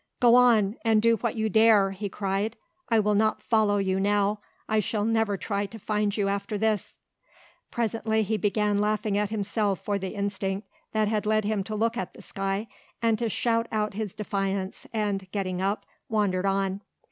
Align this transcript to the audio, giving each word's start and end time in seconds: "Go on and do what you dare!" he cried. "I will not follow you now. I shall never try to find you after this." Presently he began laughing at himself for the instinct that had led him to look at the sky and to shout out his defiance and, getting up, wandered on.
"Go 0.19 0.33
on 0.33 0.77
and 0.83 0.99
do 0.99 1.17
what 1.17 1.35
you 1.35 1.47
dare!" 1.47 1.91
he 1.91 2.09
cried. 2.09 2.57
"I 2.89 2.99
will 2.99 3.13
not 3.13 3.43
follow 3.43 3.77
you 3.77 3.99
now. 3.99 4.39
I 4.67 4.79
shall 4.79 5.05
never 5.05 5.37
try 5.37 5.67
to 5.67 5.77
find 5.77 6.17
you 6.17 6.27
after 6.27 6.57
this." 6.57 6.97
Presently 7.69 8.23
he 8.23 8.35
began 8.35 8.79
laughing 8.79 9.15
at 9.15 9.29
himself 9.29 9.79
for 9.79 9.99
the 9.99 10.15
instinct 10.15 10.67
that 10.93 11.07
had 11.07 11.27
led 11.27 11.45
him 11.45 11.63
to 11.65 11.75
look 11.75 11.97
at 11.97 12.13
the 12.15 12.23
sky 12.23 12.67
and 12.99 13.19
to 13.19 13.29
shout 13.29 13.67
out 13.71 13.93
his 13.93 14.15
defiance 14.15 14.87
and, 14.91 15.31
getting 15.31 15.61
up, 15.61 15.85
wandered 16.09 16.47
on. 16.47 16.81